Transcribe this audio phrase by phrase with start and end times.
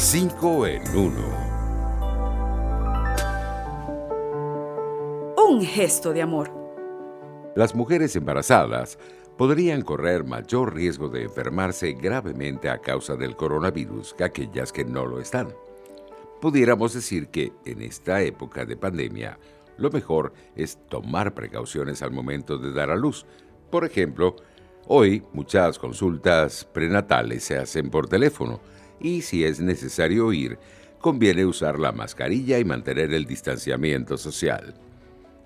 [0.00, 1.12] 5 en 1.
[5.48, 6.52] Un gesto de amor.
[7.56, 8.96] Las mujeres embarazadas
[9.36, 15.04] podrían correr mayor riesgo de enfermarse gravemente a causa del coronavirus que aquellas que no
[15.04, 15.48] lo están.
[16.40, 19.40] Pudiéramos decir que en esta época de pandemia,
[19.78, 23.26] lo mejor es tomar precauciones al momento de dar a luz.
[23.68, 24.36] Por ejemplo,
[24.86, 28.60] hoy muchas consultas prenatales se hacen por teléfono
[29.00, 30.58] y si es necesario ir,
[31.00, 34.74] conviene usar la mascarilla y mantener el distanciamiento social.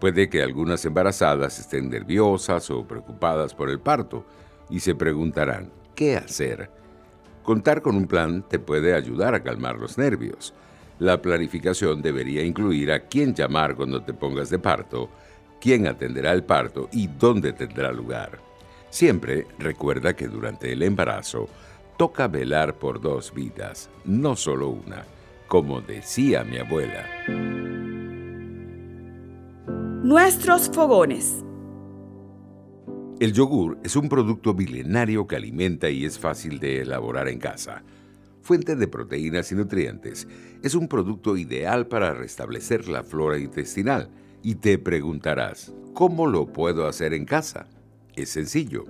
[0.00, 4.26] Puede que algunas embarazadas estén nerviosas o preocupadas por el parto
[4.68, 6.70] y se preguntarán, ¿qué hacer?
[7.42, 10.54] Contar con un plan te puede ayudar a calmar los nervios.
[10.98, 15.10] La planificación debería incluir a quién llamar cuando te pongas de parto,
[15.60, 18.38] quién atenderá el parto y dónde tendrá lugar.
[18.90, 21.48] Siempre recuerda que durante el embarazo
[21.96, 25.04] toca velar por dos vidas, no solo una,
[25.48, 27.06] como decía mi abuela.
[30.02, 31.44] Nuestros fogones.
[33.20, 37.82] El yogur es un producto milenario que alimenta y es fácil de elaborar en casa.
[38.42, 40.28] Fuente de proteínas y nutrientes,
[40.62, 44.10] es un producto ideal para restablecer la flora intestinal.
[44.42, 47.66] Y te preguntarás, ¿cómo lo puedo hacer en casa?
[48.14, 48.84] Es sencillo.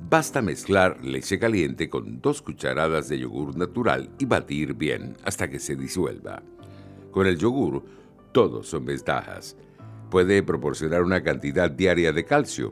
[0.00, 5.58] Basta mezclar leche caliente con dos cucharadas de yogur natural y batir bien hasta que
[5.58, 6.42] se disuelva.
[7.10, 7.82] Con el yogur,
[8.32, 9.56] todos son ventajas.
[10.10, 12.70] Puede proporcionar una cantidad diaria de calcio.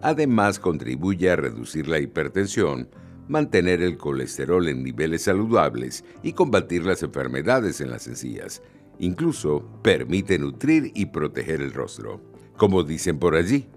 [0.00, 2.88] Además, contribuye a reducir la hipertensión,
[3.28, 8.62] mantener el colesterol en niveles saludables y combatir las enfermedades en las encías.
[8.98, 12.20] Incluso permite nutrir y proteger el rostro.
[12.56, 13.68] Como dicen por allí,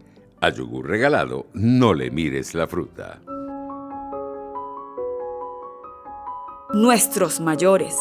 [0.41, 3.21] a yogur regalado no le mires la fruta.
[6.73, 7.95] Nuestros mayores.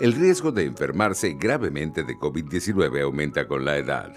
[0.00, 4.12] El riesgo de enfermarse gravemente de COVID-19 aumenta con la edad.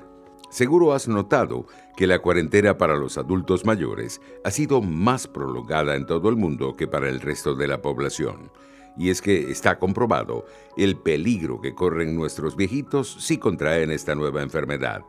[0.50, 6.06] Seguro has notado que la cuarentena para los adultos mayores ha sido más prolongada en
[6.06, 8.52] todo el mundo que para el resto de la población.
[8.98, 10.46] Y es que está comprobado
[10.78, 15.04] el peligro que corren nuestros viejitos si contraen esta nueva enfermedad.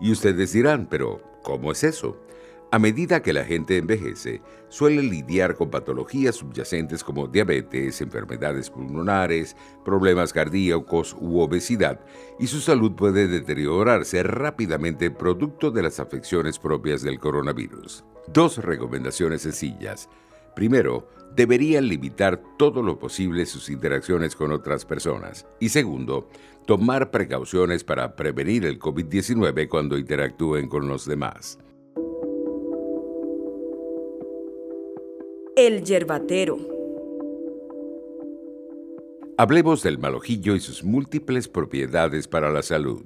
[0.00, 2.20] Y ustedes dirán, pero ¿cómo es eso?
[2.74, 9.54] A medida que la gente envejece, suele lidiar con patologías subyacentes como diabetes, enfermedades pulmonares,
[9.84, 12.00] problemas cardíacos u obesidad,
[12.40, 18.04] y su salud puede deteriorarse rápidamente producto de las afecciones propias del coronavirus.
[18.26, 20.08] Dos recomendaciones sencillas.
[20.54, 25.46] Primero, deberían limitar todo lo posible sus interacciones con otras personas.
[25.60, 26.28] Y segundo,
[26.66, 31.58] tomar precauciones para prevenir el COVID-19 cuando interactúen con los demás.
[35.56, 36.58] El yerbatero.
[39.36, 43.02] Hablemos del malojillo y sus múltiples propiedades para la salud.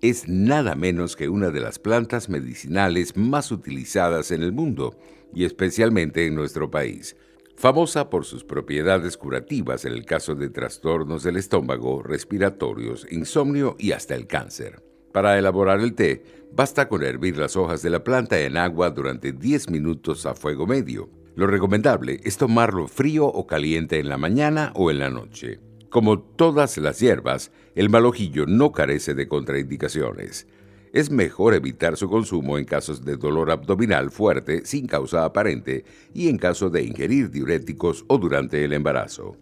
[0.00, 4.96] Es nada menos que una de las plantas medicinales más utilizadas en el mundo
[5.34, 7.16] y especialmente en nuestro país,
[7.56, 13.90] famosa por sus propiedades curativas en el caso de trastornos del estómago, respiratorios, insomnio y
[13.90, 14.84] hasta el cáncer.
[15.12, 16.22] Para elaborar el té,
[16.52, 20.64] basta con hervir las hojas de la planta en agua durante 10 minutos a fuego
[20.64, 21.10] medio.
[21.34, 25.58] Lo recomendable es tomarlo frío o caliente en la mañana o en la noche.
[25.90, 30.46] Como todas las hierbas, el malojillo no carece de contraindicaciones
[30.92, 35.84] es mejor evitar su consumo en casos de dolor abdominal fuerte sin causa aparente
[36.14, 39.36] y en caso de ingerir diuréticos o durante el embarazo.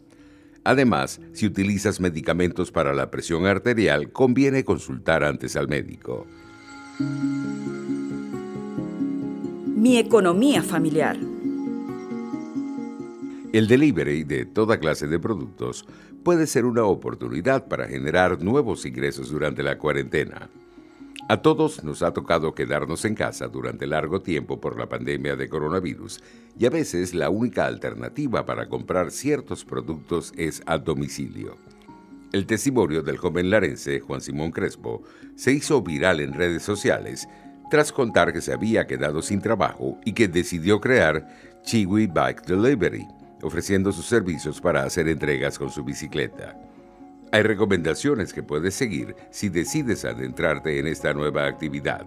[0.65, 6.27] Además, si utilizas medicamentos para la presión arterial, conviene consultar antes al médico.
[9.77, 11.17] Mi economía familiar.
[13.57, 15.87] El delivery de toda clase de productos
[16.23, 20.51] puede ser una oportunidad para generar nuevos ingresos durante la cuarentena.
[21.31, 25.49] A todos nos ha tocado quedarnos en casa durante largo tiempo por la pandemia de
[25.49, 26.21] coronavirus
[26.59, 31.57] y a veces la única alternativa para comprar ciertos productos es a domicilio.
[32.35, 35.03] El testimonio del joven larense Juan Simón Crespo
[35.35, 37.27] se hizo viral en redes sociales
[37.71, 41.27] tras contar que se había quedado sin trabajo y que decidió crear
[41.67, 43.09] Chiwi Bike Delivery,
[43.43, 46.57] ofreciendo sus servicios para hacer entregas con su bicicleta.
[47.33, 52.07] Hay recomendaciones que puedes seguir si decides adentrarte en esta nueva actividad.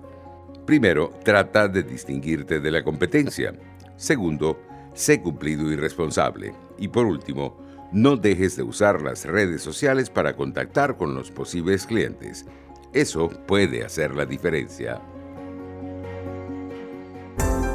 [0.65, 3.53] Primero, trata de distinguirte de la competencia.
[3.95, 4.59] Segundo,
[4.93, 6.53] sé cumplido y responsable.
[6.77, 7.57] Y por último,
[7.91, 12.45] no dejes de usar las redes sociales para contactar con los posibles clientes.
[12.93, 15.01] Eso puede hacer la diferencia.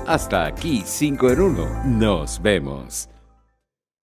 [0.07, 1.85] Hasta aquí 5 en 1.
[1.85, 3.09] Nos vemos.